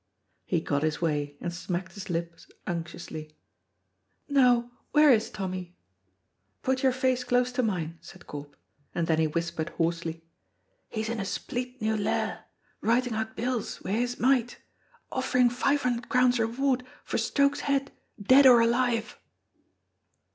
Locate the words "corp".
8.25-8.55